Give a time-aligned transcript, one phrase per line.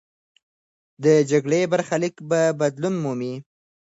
[1.03, 3.33] د جګړې برخلیک به بدلون مومي.